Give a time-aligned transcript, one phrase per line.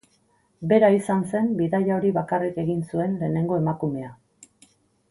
[0.71, 4.15] Bera izan zen bidaia hori bakarrik egin zuen lehenengo emakumea.